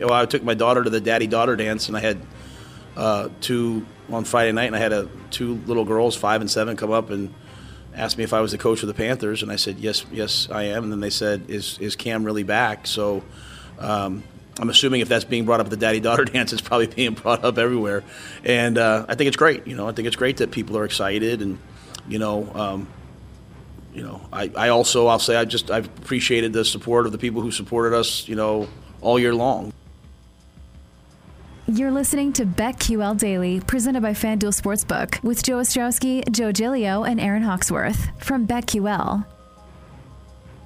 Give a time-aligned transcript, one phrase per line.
[0.00, 2.20] You know, I took my daughter to the daddy daughter dance, and I had
[2.96, 6.76] uh, two on Friday night, and I had a, two little girls, five and seven,
[6.76, 7.32] come up and
[7.94, 10.48] asked me if I was the coach of the Panthers, and I said yes, yes,
[10.50, 10.84] I am.
[10.84, 12.86] And then they said, is is Cam really back?
[12.86, 13.22] So.
[13.78, 14.24] Um,
[14.58, 17.14] I'm assuming if that's being brought up at the daddy daughter dance, it's probably being
[17.14, 18.04] brought up everywhere,
[18.44, 19.66] and uh, I think it's great.
[19.66, 21.58] You know, I think it's great that people are excited, and
[22.06, 22.88] you know, um,
[23.94, 27.16] you know, I, I also I'll say I just I've appreciated the support of the
[27.16, 28.68] people who supported us, you know,
[29.00, 29.72] all year long.
[31.72, 37.20] You're listening to BetQL Daily, presented by FanDuel Sportsbook, with Joe Ostrowski, Joe Giglio, and
[37.20, 39.24] Aaron Hawksworth from BetQL.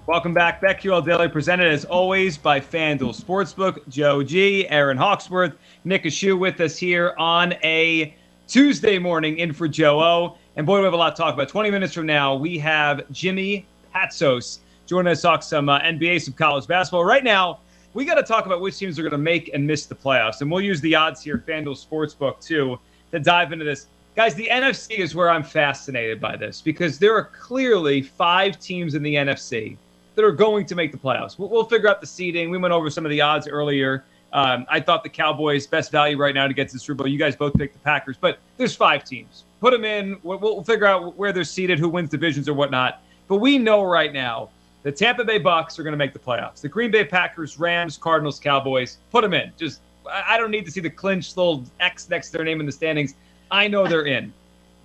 [0.07, 0.63] Welcome back.
[0.63, 3.87] BetQL Daily, presented as always by FanDuel Sportsbook.
[3.87, 5.53] Joe G, Aaron Hawksworth,
[5.85, 8.17] Nick Ashooh with us here on a
[8.49, 10.39] Tuesday morning in for Joe O.
[10.57, 11.51] And boy, we have a lot to talk about.
[11.51, 16.23] 20 minutes from now, we have Jimmy Patsos joining us to talk some uh, NBA,
[16.23, 17.05] some college basketball.
[17.05, 17.61] Right now,
[17.95, 20.41] we got to talk about which teams are going to make and miss the playoffs.
[20.41, 22.79] And we'll use the odds here, FanDuel Sportsbook, too,
[23.13, 23.87] to dive into this.
[24.17, 28.95] Guys, the NFC is where I'm fascinated by this because there are clearly five teams
[28.95, 29.77] in the NFC
[30.15, 31.39] that are going to make the playoffs.
[31.39, 32.51] We'll, we'll figure out the seeding.
[32.51, 34.05] We went over some of the odds earlier.
[34.33, 37.07] Um, I thought the Cowboys' best value right now to get to the Super Bowl.
[37.07, 39.45] You guys both picked the Packers, but there's five teams.
[39.61, 40.19] Put them in.
[40.25, 43.03] We'll, we'll figure out where they're seated, who wins divisions or whatnot.
[43.29, 44.51] But we know right now
[44.85, 46.61] the Tampa Bay Bucks are going to make the playoffs.
[46.61, 49.51] The Green Bay Packers, Rams, Cardinals, Cowboys, put them in.
[49.57, 52.67] Just I don't need to see the clinched little X next to their name in
[52.67, 53.15] the standings.
[53.51, 54.33] I know they're in.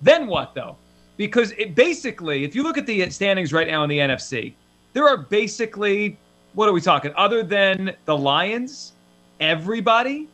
[0.02, 0.76] Then what though?
[1.18, 4.54] Because it basically, if you look at the standings right now in the NFC,
[4.94, 6.18] there are basically
[6.54, 7.12] what are we talking?
[7.16, 8.94] Other than the Lions,
[9.38, 10.28] everybody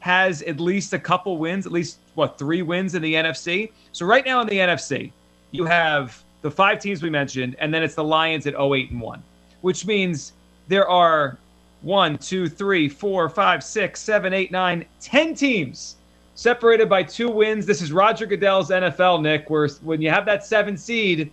[0.00, 3.70] has at least a couple wins, at least what three wins in the NFC.
[3.92, 5.12] So right now in the NFC,
[5.50, 9.00] you have the five teams we mentioned, and then it's the Lions at 08 and
[9.00, 9.22] 1,
[9.62, 10.34] which means
[10.68, 11.38] there are
[11.80, 15.96] one, two, three, four, five, six, seven, eight, nine, ten teams
[16.34, 17.64] separated by two wins.
[17.64, 21.32] This is Roger Goodell's NFL, Nick, where when you have that seven seed,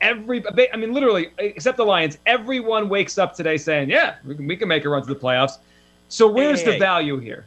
[0.00, 4.46] every, I mean, literally, except the Lions, everyone wakes up today saying, yeah, we can,
[4.46, 5.58] we can make a run to the playoffs.
[6.08, 6.78] So where's hey, the hey.
[6.78, 7.44] value here?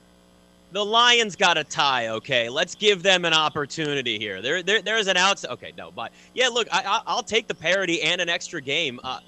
[0.71, 2.09] The Lions got a tie.
[2.09, 4.41] Okay, let's give them an opportunity here.
[4.41, 5.51] There, there there's an outside.
[5.51, 8.99] Okay, no, but yeah, look, I, I, will take the parity and an extra game.
[9.03, 9.19] Uh,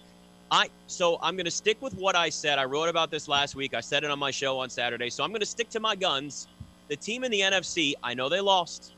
[0.52, 2.60] I so I'm going to stick with what I said.
[2.60, 3.74] I wrote about this last week.
[3.74, 5.10] I said it on my show on Saturday.
[5.10, 6.48] So I'm going to stick to my guns.
[6.90, 8.94] The team in the NFC, I know they lost,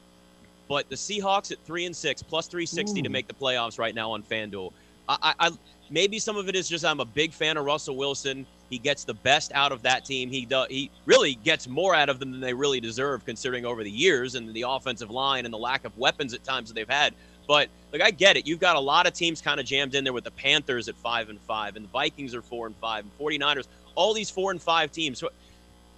[0.70, 3.04] but the Seahawks at three and six plus 360 Ooh.
[3.04, 4.72] to make the playoffs right now on FanDuel.
[5.10, 5.52] I, I, I
[5.90, 8.46] maybe some of it is just I'm a big fan of Russell Wilson.
[8.72, 10.32] He gets the best out of that team.
[10.32, 10.48] He.
[10.70, 14.36] He really gets more out of them than they really deserve, considering over the years
[14.36, 17.14] and the offensive line and the lack of weapons at times that they've had.
[17.48, 18.48] But like I get it.
[18.48, 20.96] You've got a lot of teams kind of jammed in there with the Panthers at
[20.96, 23.68] five and five, and the Vikings are four and five, and 49ers.
[23.96, 25.20] All these four and five teams.
[25.20, 25.30] So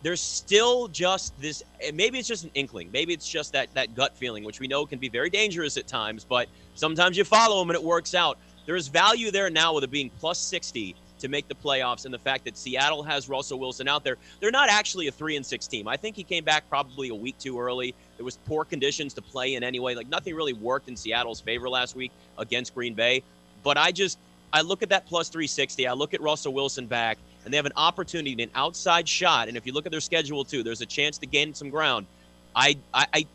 [0.02, 1.62] there's still just this.
[1.94, 2.90] Maybe it's just an inkling.
[2.92, 5.86] Maybe it's just that that gut feeling, which we know can be very dangerous at
[5.86, 6.26] times.
[6.28, 8.40] But sometimes you follow them and it works out.
[8.66, 12.20] There's value there now with it being plus 60 to make the playoffs and the
[12.20, 14.18] fact that Seattle has Russell Wilson out there.
[14.42, 15.88] They're not actually a 3 and 6 team.
[15.88, 17.96] I think he came back probably a week too early.
[18.18, 19.96] There was poor conditions to play in anyway.
[19.96, 23.24] Like nothing really worked in Seattle's favor last week against Green Bay.
[23.64, 24.20] But I just
[24.52, 25.88] I look at that plus 360.
[25.88, 29.48] I look at Russell Wilson back and they have an opportunity, an outside shot.
[29.48, 32.06] And if you look at their schedule too, there's a chance to gain some ground.
[32.54, 33.26] I I I,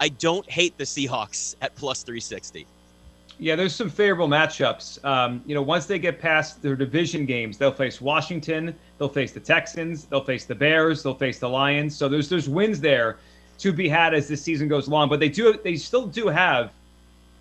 [0.00, 2.66] I don't hate the Seahawks at plus 360.
[3.38, 5.04] Yeah, there's some favorable matchups.
[5.04, 9.32] Um, you know, once they get past their division games, they'll face Washington, they'll face
[9.32, 11.94] the Texans, they'll face the Bears, they'll face the Lions.
[11.94, 13.18] So there's there's wins there
[13.58, 15.10] to be had as this season goes along.
[15.10, 16.72] But they do they still do have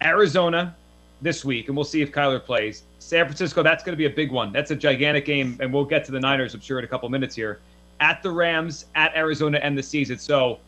[0.04, 0.76] Arizona,
[1.22, 2.84] this week, and we'll see if Kyler plays.
[3.00, 4.52] San Francisco, that's going to be a big one.
[4.52, 7.08] That's a gigantic game, and we'll get to the Niners, I'm sure, in a couple
[7.10, 7.60] minutes here.
[8.00, 10.18] At the Rams, at Arizona, end the season.
[10.18, 10.60] So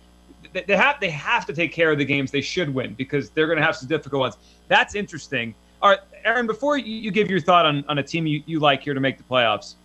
[0.54, 3.48] they have they have to take care of the games they should win because they're
[3.48, 4.38] going to have some difficult ones.
[4.68, 5.54] That's interesting.
[5.82, 8.82] All right, Aaron, before you, give your thought on, on a team you, you like
[8.82, 9.76] here to make the playoffs,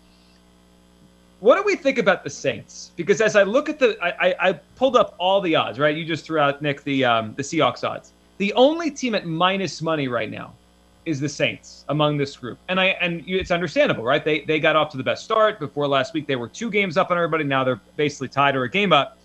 [1.41, 2.93] what do we think about the Saints?
[2.97, 5.95] Because as I look at the, I, I, I pulled up all the odds, right?
[5.95, 8.13] You just threw out Nick the um, the Seahawks odds.
[8.39, 10.55] The only team at minus money right now
[11.05, 14.25] is the Saints among this group, and I and it's understandable, right?
[14.25, 16.27] They they got off to the best start before last week.
[16.29, 17.45] They were two games up on everybody.
[17.45, 19.19] Now they're basically tied or a game up.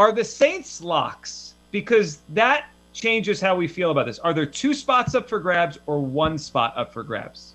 [0.00, 1.52] Are the Saints locks?
[1.72, 4.18] Because that changes how we feel about this.
[4.20, 7.52] Are there two spots up for grabs or one spot up for grabs?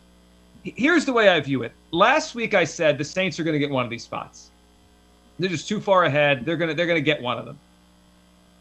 [0.61, 1.71] Here's the way I view it.
[1.89, 4.51] Last week I said the Saints are going to get one of these spots.
[5.39, 6.45] They're just too far ahead.
[6.45, 7.57] They're going to they're going to get one of them.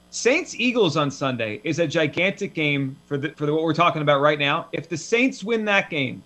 [0.09, 4.01] Saints Eagles on Sunday is a gigantic game for the for the, what we're talking
[4.01, 4.67] about right now.
[4.73, 6.23] If the Saints win that game,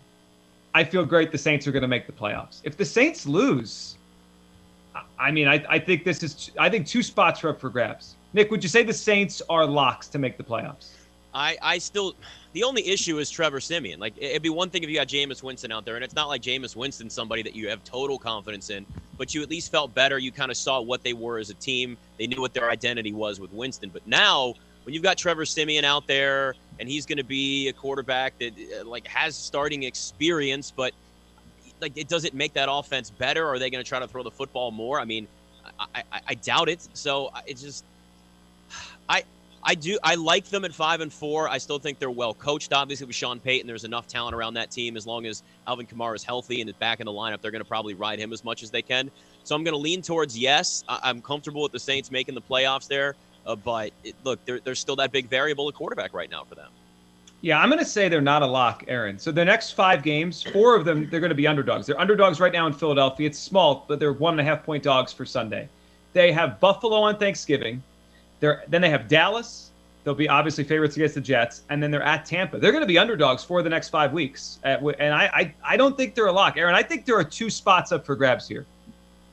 [0.74, 2.60] I feel great the Saints are going to make the playoffs.
[2.62, 3.97] If the Saints lose,
[5.18, 8.16] I mean, I, I think this is I think two spots are up for grabs.
[8.32, 10.90] Nick, would you say the Saints are locks to make the playoffs?
[11.34, 12.14] I, I still
[12.52, 14.00] the only issue is Trevor Siemian.
[14.00, 16.28] Like it'd be one thing if you got Jameis Winston out there, and it's not
[16.28, 18.86] like Jameis Winston somebody that you have total confidence in,
[19.16, 20.18] but you at least felt better.
[20.18, 21.96] You kind of saw what they were as a team.
[22.18, 23.90] They knew what their identity was with Winston.
[23.92, 24.54] But now
[24.84, 28.86] when you've got Trevor Siemian out there and he's going to be a quarterback that
[28.86, 30.92] like has starting experience, but
[31.80, 33.44] like it does it make that offense better?
[33.44, 35.00] Or Are they going to try to throw the football more?
[35.00, 35.26] I mean,
[35.78, 36.86] I, I, I doubt it.
[36.94, 37.84] So it's just
[39.08, 39.24] I
[39.62, 39.98] I do.
[40.02, 41.48] I like them at five and four.
[41.48, 42.72] I still think they're well coached.
[42.72, 44.96] Obviously, with Sean Payton, there's enough talent around that team.
[44.96, 47.62] As long as Alvin Kamara is healthy and is back in the lineup, they're going
[47.62, 49.10] to probably ride him as much as they can.
[49.44, 50.84] So I'm going to lean towards yes.
[50.88, 53.16] I- am comfortable with the Saints making the playoffs there.
[53.44, 56.70] Uh, but it, look, there's still that big variable at quarterback right now for them.
[57.40, 59.18] Yeah, I'm going to say they're not a lock, Aaron.
[59.18, 61.86] So the next five games, four of them, they're going to be underdogs.
[61.86, 63.28] They're underdogs right now in Philadelphia.
[63.28, 65.68] It's small, but they're one and a half point dogs for Sunday.
[66.14, 67.80] They have Buffalo on Thanksgiving.
[68.40, 69.70] They're, then they have Dallas.
[70.02, 72.58] They'll be obviously favorites against the Jets, and then they're at Tampa.
[72.58, 75.76] They're going to be underdogs for the next five weeks, uh, and I, I, I
[75.76, 76.74] don't think they're a lock, Aaron.
[76.74, 78.64] I think there are two spots up for grabs here.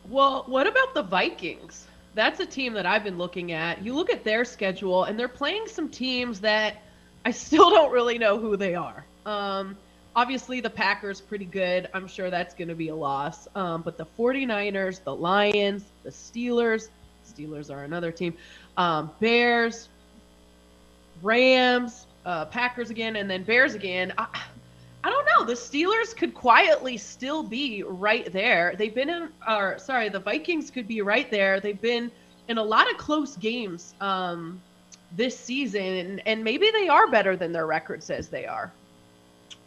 [0.09, 1.87] Well, what about the Vikings?
[2.13, 3.81] That's a team that I've been looking at.
[3.83, 6.83] You look at their schedule, and they're playing some teams that
[7.25, 9.03] I still don't really know who they are.
[9.25, 9.75] Um,
[10.15, 11.89] obviously, the Packers pretty good.
[11.93, 13.47] I'm sure that's going to be a loss.
[13.55, 16.89] Um, but the 49ers, the Lions, the Steelers,
[17.27, 18.35] Steelers are another team
[18.77, 19.89] um, Bears,
[21.23, 24.13] Rams, uh, Packers again, and then Bears again.
[24.17, 24.27] I,
[25.03, 25.45] I don't know.
[25.45, 28.75] The Steelers could quietly still be right there.
[28.77, 31.59] They've been in, or sorry, the Vikings could be right there.
[31.59, 32.11] They've been
[32.47, 34.61] in a lot of close games um,
[35.15, 38.71] this season, and, and maybe they are better than their record says they are.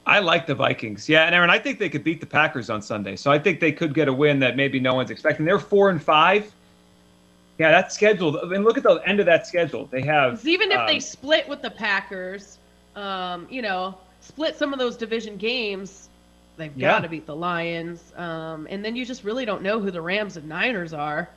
[0.06, 1.08] I like the Vikings.
[1.08, 3.14] Yeah, and Aaron, I think they could beat the Packers on Sunday.
[3.14, 5.44] So I think they could get a win that maybe no one's expecting.
[5.44, 6.50] They're four and five.
[7.58, 8.38] Yeah, that's scheduled.
[8.38, 9.86] I mean, look at the end of that schedule.
[9.86, 12.58] They have even if um, they split with the Packers,
[12.96, 16.08] um, you know, split some of those division games,
[16.56, 18.12] they've got to beat the Lions.
[18.16, 21.28] Um, and then you just really don't know who the Rams and Niners are,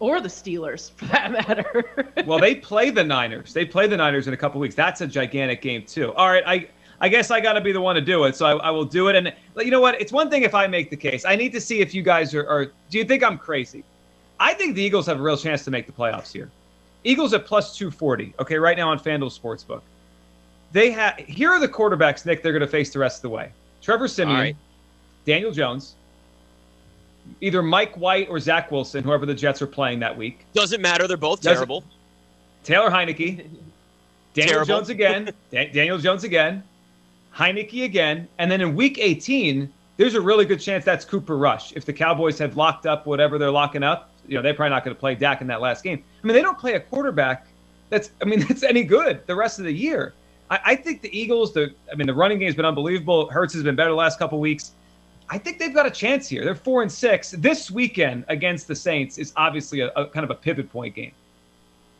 [0.00, 2.12] or the Steelers for that matter.
[2.26, 3.52] well, they play the Niners.
[3.52, 4.74] They play the Niners in a couple weeks.
[4.74, 6.12] That's a gigantic game too.
[6.14, 6.68] All right, I.
[7.02, 8.84] I guess I got to be the one to do it, so I, I, will
[8.84, 9.16] do it.
[9.16, 9.98] And you know what?
[9.98, 11.24] It's one thing if I make the case.
[11.24, 12.46] I need to see if you guys are.
[12.46, 13.84] are do you think I'm crazy?
[14.38, 16.50] I think the Eagles have a real chance to make the playoffs here.
[17.04, 19.80] Eagles at plus 240, okay, right now on FanDuel Sportsbook.
[20.72, 23.30] They have here are the quarterbacks, Nick, they're going to face the rest of the
[23.30, 23.52] way.
[23.80, 24.56] Trevor Siemian, right.
[25.24, 25.94] Daniel Jones,
[27.40, 30.46] either Mike White or Zach Wilson, whoever the Jets are playing that week.
[30.54, 31.06] Doesn't matter.
[31.06, 31.84] They're both Doesn't, terrible.
[32.64, 33.46] Taylor Heinicke,
[34.34, 34.66] Daniel terrible.
[34.66, 36.62] Jones again, Daniel Jones again,
[37.34, 41.72] Heinicke again, and then in week 18, there's a really good chance that's Cooper Rush.
[41.72, 44.84] If the Cowboys have locked up whatever they're locking up, you know, they're probably not
[44.84, 46.02] going to play Dak in that last game.
[46.22, 47.46] I mean, they don't play a quarterback
[47.90, 50.14] that's, I mean, that's any good the rest of the year.
[50.48, 53.28] I, I think the Eagles, the, I mean, the running game's been unbelievable.
[53.28, 54.72] Hurts has been better the last couple weeks.
[55.30, 56.44] I think they've got a chance here.
[56.44, 57.30] They're four and six.
[57.30, 61.12] This weekend against the Saints is obviously a, a kind of a pivot point game.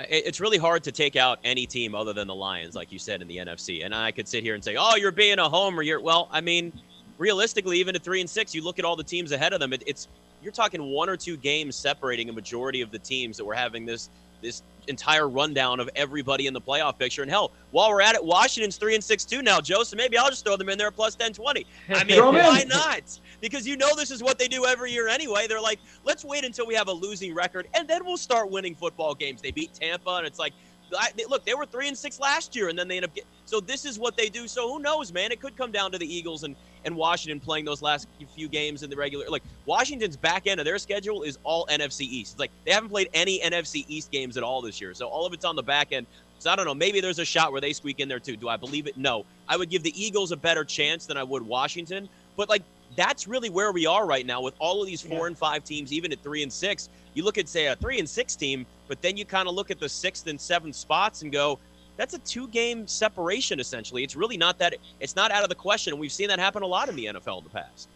[0.00, 3.22] It's really hard to take out any team other than the Lions, like you said
[3.22, 3.84] in the NFC.
[3.84, 6.28] And I could sit here and say, "Oh, you're being a homer." You're well.
[6.32, 6.72] I mean,
[7.18, 9.72] realistically, even at three and six, you look at all the teams ahead of them.
[9.75, 10.08] It, it's
[10.42, 13.84] you're talking one or two games separating a majority of the teams that we're having
[13.84, 14.08] this
[14.42, 17.23] this entire rundown of everybody in the playoff picture.
[17.23, 19.82] And hell, while we're at it, Washington's three and six two now, Joe.
[19.82, 21.66] So maybe I'll just throw them in there plus 10 20.
[21.90, 23.02] I mean, why not?
[23.40, 25.47] Because you know this is what they do every year anyway.
[25.47, 28.75] They're like, let's wait until we have a losing record and then we'll start winning
[28.75, 29.40] football games.
[29.40, 30.52] They beat Tampa, and it's like,
[30.97, 33.25] I, look, they were three and six last year, and then they end up get,
[33.44, 34.49] so this is what they do.
[34.49, 35.30] So who knows, man?
[35.32, 38.82] It could come down to the Eagles and and Washington playing those last few games
[38.82, 39.26] in the regular.
[39.28, 42.32] Like Washington's back end of their schedule is all NFC East.
[42.32, 45.26] It's like they haven't played any NFC East games at all this year, so all
[45.26, 46.06] of it's on the back end.
[46.38, 46.75] So I don't know.
[46.75, 48.37] Maybe there's a shot where they squeak in there too.
[48.37, 48.96] Do I believe it?
[48.96, 49.26] No.
[49.46, 52.08] I would give the Eagles a better chance than I would Washington.
[52.37, 52.62] But like
[52.96, 55.26] that's really where we are right now with all of these four yeah.
[55.26, 56.88] and five teams, even at three and six.
[57.14, 59.70] You look at say a three and six team, but then you kind of look
[59.70, 61.58] at the sixth and seventh spots and go,
[62.00, 64.02] that's a two game separation essentially.
[64.02, 65.99] It's really not that it's not out of the question.
[65.99, 67.88] We've seen that happen a lot in the NFL in the past.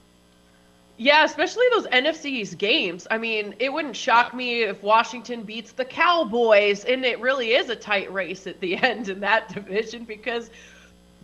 [0.97, 3.07] Yeah, especially those NFC East games.
[3.11, 4.37] I mean, it wouldn't shock yeah.
[4.37, 8.77] me if Washington beats the Cowboys, and it really is a tight race at the
[8.83, 10.51] end in that division because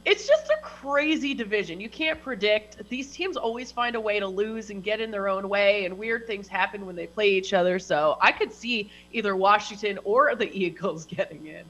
[0.05, 1.81] it's just a crazy division.
[1.81, 2.89] You can't predict.
[2.89, 5.97] These teams always find a way to lose and get in their own way, and
[5.97, 7.79] weird things happen when they play each other.
[7.79, 11.65] So I could see either Washington or the Eagles getting in.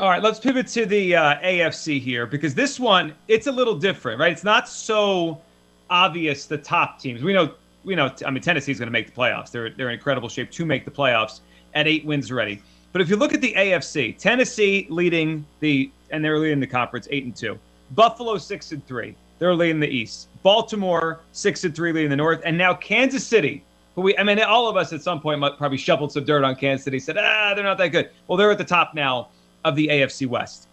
[0.00, 3.76] All right, let's pivot to the uh, AFC here because this one it's a little
[3.76, 4.32] different, right?
[4.32, 5.40] It's not so
[5.88, 7.22] obvious the top teams.
[7.22, 8.12] We know, we know.
[8.26, 9.52] I mean, Tennessee's going to make the playoffs.
[9.52, 11.40] They're they're in incredible shape to make the playoffs
[11.74, 12.60] at eight wins already.
[12.90, 17.06] But if you look at the AFC, Tennessee leading the and they're leading the conference
[17.12, 17.56] eight and two.
[17.92, 19.14] Buffalo six and three.
[19.38, 20.26] They're leading the East.
[20.42, 23.62] Baltimore six and three leading the North, and now Kansas City.
[23.94, 26.56] Who we I mean, all of us at some point probably shoveled some dirt on
[26.56, 26.98] Kansas City.
[26.98, 28.10] Said ah, they're not that good.
[28.26, 29.28] Well, they're at the top now
[29.64, 30.68] of the AFC West.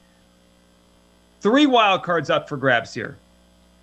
[1.39, 3.17] Three wild cards up for grabs here.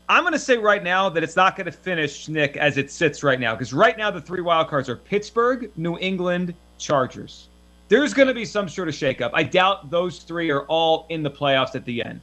[0.08, 2.90] I'm going to say right now that it's not going to finish, Nick, as it
[2.90, 7.48] sits right now, because right now the three wild cards are Pittsburgh, New England, Chargers
[7.88, 9.30] there's going to be some sort of shakeup.
[9.32, 12.20] I doubt those three are all in the playoffs at the end.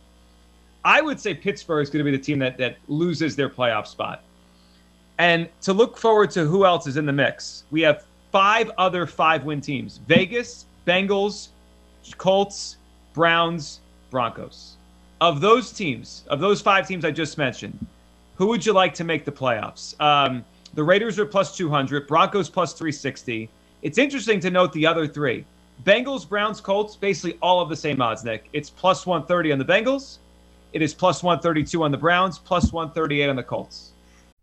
[0.83, 3.87] I would say Pittsburgh is going to be the team that, that loses their playoff
[3.87, 4.23] spot.
[5.17, 9.07] And to look forward to who else is in the mix, we have five other
[9.07, 11.49] five win teams Vegas, Bengals,
[12.13, 12.77] Colts,
[13.13, 13.79] Browns,
[14.11, 14.77] Broncos.
[15.21, 17.85] Of those teams, of those five teams I just mentioned,
[18.35, 19.99] who would you like to make the playoffs?
[20.01, 20.43] Um,
[20.73, 23.49] the Raiders are plus 200, Broncos plus 360.
[23.81, 25.45] It's interesting to note the other three.
[25.83, 28.49] Bengals, Browns, Colts, basically all of the same odds, Nick.
[28.53, 30.17] It's plus 130 on the Bengals.
[30.73, 33.91] It is plus 132 on the Browns, plus 138 on the Colts.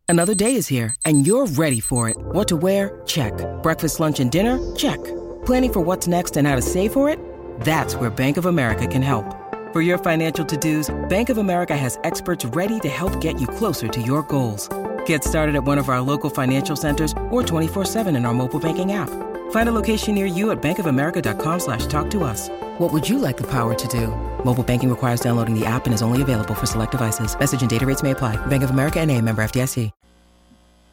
[0.09, 2.17] Another day is here, and you're ready for it.
[2.17, 3.01] What to wear?
[3.07, 3.33] Check.
[3.63, 4.59] Breakfast, lunch, and dinner?
[4.75, 5.01] Check.
[5.45, 7.19] Planning for what's next and how to save for it?
[7.61, 9.25] That's where Bank of America can help.
[9.73, 13.47] For your financial to dos, Bank of America has experts ready to help get you
[13.47, 14.69] closer to your goals.
[15.07, 18.61] Get started at one of our local financial centers or 24 7 in our mobile
[18.61, 19.09] banking app.
[19.51, 22.51] Find a location near you at bankofamerica.com slash talk to us.
[22.79, 24.09] What would you like the power to do?
[24.45, 27.39] Mobile banking requires downloading the app and is only available for select devices.
[27.39, 28.37] Message and data rates may apply.
[28.47, 29.91] Bank of America and a member FDIC.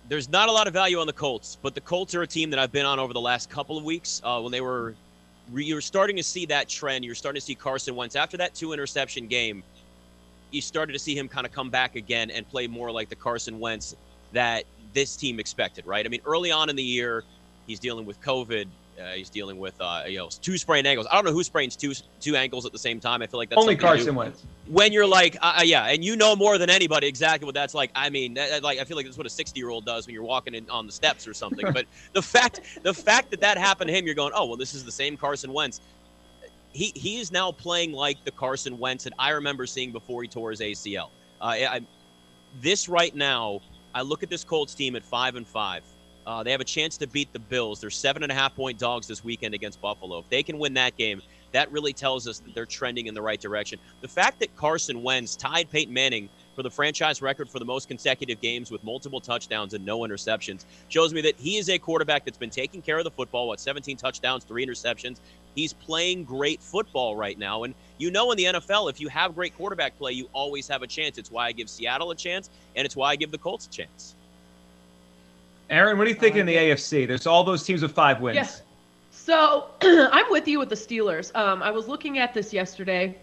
[0.09, 2.49] There's not a lot of value on the Colts, but the Colts are a team
[2.49, 4.95] that I've been on over the last couple of weeks uh, when they were
[5.53, 7.05] you're starting to see that trend.
[7.05, 9.63] You're starting to see Carson Wentz after that two interception game.
[10.51, 13.15] You started to see him kind of come back again and play more like the
[13.15, 13.95] Carson Wentz
[14.33, 14.63] that
[14.93, 16.05] this team expected, right?
[16.05, 17.23] I mean, early on in the year,
[17.69, 18.65] He's dealing with COVID.
[18.99, 21.07] Uh, he's dealing with uh, you know two sprained ankles.
[21.09, 23.21] I don't know who sprains two two ankles at the same time.
[23.21, 24.43] I feel like that's only Carson Wentz.
[24.67, 27.73] When you're like, uh, uh, yeah, and you know more than anybody exactly what that's
[27.73, 27.91] like.
[27.95, 30.13] I mean, that, like I feel like that's what a 60 year old does when
[30.13, 31.65] you're walking in on the steps or something.
[31.73, 34.73] but the fact the fact that that happened to him, you're going, oh well, this
[34.73, 35.79] is the same Carson Wentz.
[36.71, 40.27] He he is now playing like the Carson Wentz that I remember seeing before he
[40.27, 41.09] tore his ACL.
[41.41, 41.81] Uh, I,
[42.61, 43.61] this right now,
[43.93, 45.83] I look at this Colts team at five and five.
[46.29, 47.81] Uh, they have a chance to beat the Bills.
[47.81, 50.19] They're seven and a half point dogs this weekend against Buffalo.
[50.19, 53.21] If they can win that game, that really tells us that they're trending in the
[53.23, 53.79] right direction.
[54.01, 57.87] The fact that Carson Wentz tied Peyton Manning for the franchise record for the most
[57.87, 62.25] consecutive games with multiple touchdowns and no interceptions shows me that he is a quarterback
[62.25, 63.47] that's been taking care of the football.
[63.47, 65.21] What 17 touchdowns, three interceptions.
[65.55, 69.33] He's playing great football right now, and you know in the NFL, if you have
[69.33, 71.17] great quarterback play, you always have a chance.
[71.17, 73.69] It's why I give Seattle a chance, and it's why I give the Colts a
[73.71, 74.13] chance.
[75.69, 77.07] Aaron, what do you think uh, in the AFC?
[77.07, 78.35] There's all those teams with five wins.
[78.35, 78.49] Yeah.
[79.11, 81.35] So I'm with you with the Steelers.
[81.35, 83.17] Um, I was looking at this yesterday,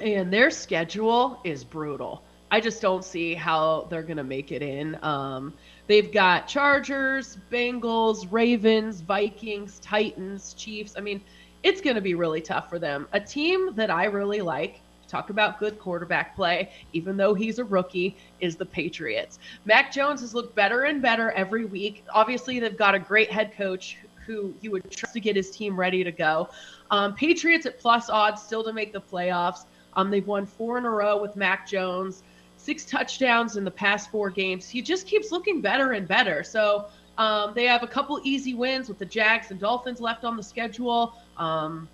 [0.00, 2.22] and their schedule is brutal.
[2.50, 4.96] I just don't see how they're going to make it in.
[5.02, 5.52] Um,
[5.86, 10.94] they've got Chargers, Bengals, Ravens, Vikings, Titans, Chiefs.
[10.96, 11.20] I mean,
[11.62, 13.08] it's going to be really tough for them.
[13.12, 14.80] A team that I really like
[15.14, 19.38] talk about good quarterback play, even though he's a rookie, is the Patriots.
[19.64, 22.04] Mac Jones has looked better and better every week.
[22.12, 25.78] Obviously, they've got a great head coach who you would trust to get his team
[25.78, 26.48] ready to go.
[26.90, 29.66] Um, Patriots at plus odds still to make the playoffs.
[29.94, 32.24] Um, they've won four in a row with Mac Jones,
[32.56, 34.68] six touchdowns in the past four games.
[34.68, 36.42] He just keeps looking better and better.
[36.42, 36.86] So
[37.18, 40.42] um, they have a couple easy wins with the Jags and Dolphins left on the
[40.42, 41.14] schedule.
[41.36, 41.88] Um,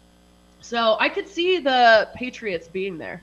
[0.61, 3.23] So I could see the Patriots being there.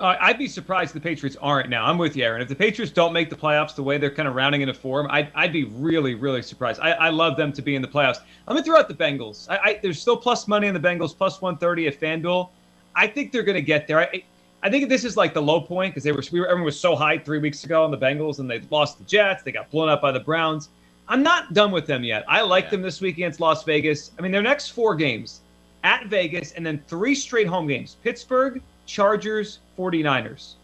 [0.00, 1.86] Uh, I'd be surprised if the Patriots aren't now.
[1.86, 2.42] I'm with you, Aaron.
[2.42, 5.06] If the Patriots don't make the playoffs the way they're kind of rounding into form,
[5.08, 6.80] I'd, I'd be really, really surprised.
[6.80, 8.18] I, I love them to be in the playoffs.
[8.48, 9.48] I'm going to throw out the Bengals.
[9.48, 12.50] I, I, there's still plus money in the Bengals, plus 130 at FanDuel.
[12.96, 14.00] I think they're going to get there.
[14.00, 14.24] I,
[14.64, 16.80] I think this is like the low point because they were, we were everyone was
[16.80, 19.42] so high three weeks ago on the Bengals and they lost the Jets.
[19.42, 20.70] They got blown up by the Browns.
[21.06, 22.24] I'm not done with them yet.
[22.26, 22.70] I like yeah.
[22.70, 24.10] them this week against Las Vegas.
[24.18, 25.42] I mean, their next four games
[25.84, 30.54] at Vegas and then three straight home games Pittsburgh, Chargers, 49ers.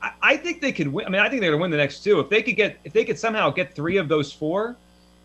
[0.00, 1.06] I, I think they could win.
[1.06, 2.18] I mean, I think they're going to win the next two.
[2.18, 4.76] If they could get, if they could somehow get three of those four,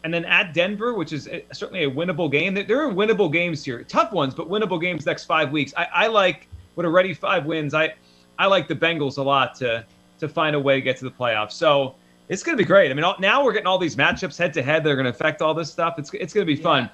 [0.04, 2.54] and then at Denver, which is eh, certainly a winnable game.
[2.54, 5.74] There are winnable games here, tough ones, but winnable games next five weeks.
[5.76, 7.74] I, I like with already five wins.
[7.74, 7.96] I
[8.40, 9.86] I like the Bengals a lot to
[10.20, 11.54] to find a way to get to the playoffs.
[11.54, 11.96] So
[12.30, 12.92] it's going to be great.
[12.92, 14.84] I mean, now we're getting all these matchups head to head.
[14.84, 15.98] They're going to affect all this stuff.
[15.98, 16.90] It's it's going to be fun.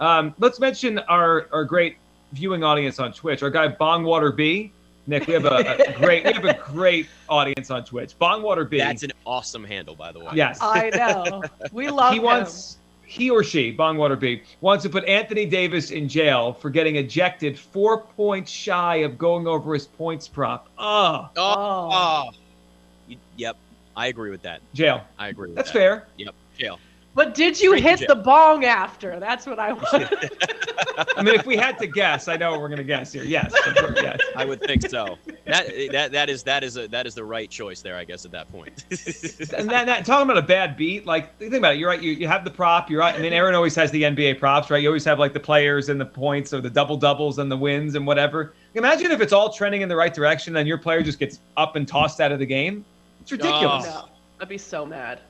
[0.00, 1.96] Um, let's mention our our great
[2.32, 3.42] viewing audience on Twitch.
[3.42, 4.72] Our guy Bongwater B
[5.06, 8.18] Nick, we have a, a, great we have a great audience on Twitch.
[8.18, 8.78] Bongwater B.
[8.78, 10.32] That's an awesome handle, by the way.
[10.34, 10.58] Yes.
[10.60, 11.42] I know.
[11.72, 12.14] We love him.
[12.14, 12.24] he him.
[12.24, 16.96] wants he or she, Bongwater B, wants to put Anthony Davis in jail for getting
[16.96, 20.68] ejected four points shy of going over his points prop.
[20.76, 21.28] Oh.
[21.36, 21.90] Oh.
[21.92, 23.16] oh.
[23.36, 23.56] Yep.
[23.96, 24.60] I agree with that.
[24.74, 25.04] Jail.
[25.18, 25.78] I agree That's that.
[25.78, 26.08] fair.
[26.18, 26.34] Yep.
[26.58, 26.80] Jail.
[27.16, 29.18] But did you Straight hit the bong after?
[29.18, 29.88] That's what I want.
[31.16, 33.24] I mean, if we had to guess, I know what we're going to guess here.
[33.24, 33.54] Yes,
[33.96, 35.16] yes, I would think so.
[35.46, 38.26] That that that is that is a that is the right choice there, I guess,
[38.26, 38.84] at that point.
[38.90, 41.78] and that, that talking about a bad beat, like think about it.
[41.78, 42.02] You're right.
[42.02, 42.90] You, you have the prop.
[42.90, 43.14] You're right.
[43.14, 44.82] I mean, Aaron always has the NBA props, right?
[44.82, 47.56] You always have like the players and the points or the double doubles and the
[47.56, 48.52] wins and whatever.
[48.74, 51.76] Imagine if it's all trending in the right direction, and your player just gets up
[51.76, 52.84] and tossed out of the game.
[53.22, 53.86] It's ridiculous.
[53.88, 54.08] Oh, no.
[54.38, 55.20] I'd be so mad.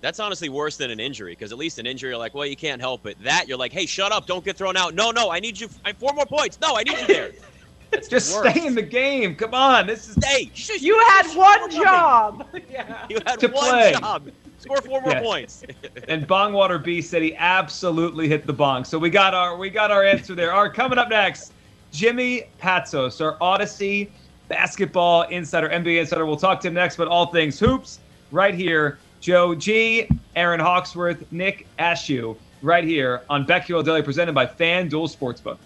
[0.00, 2.56] That's honestly worse than an injury because at least an injury, you're like, well, you
[2.56, 3.22] can't help it.
[3.22, 4.94] That you're like, hey, shut up, don't get thrown out.
[4.94, 5.68] No, no, I need you.
[5.84, 6.58] I have four more points.
[6.60, 7.32] No, I need you there.
[7.90, 9.34] That's just stay in the game.
[9.34, 10.50] Come on, this is stay.
[10.78, 12.46] You had one job.
[12.70, 13.06] yeah.
[13.08, 13.92] You had to one play.
[13.98, 14.30] job.
[14.58, 15.24] Score four more yes.
[15.24, 15.62] points.
[16.06, 18.84] and Bongwater B said he absolutely hit the bong.
[18.84, 20.52] So we got our we got our answer there.
[20.52, 21.52] All right, coming up next,
[21.92, 24.10] Jimmy Patsos, our Audacy
[24.48, 26.26] basketball insider, NBA insider.
[26.26, 31.30] We'll talk to him next, but all things hoops right here Joe G, Aaron Hawksworth,
[31.30, 35.58] Nick Ashooh, right here on BetQL Daily, presented by FanDuel Sportsbook.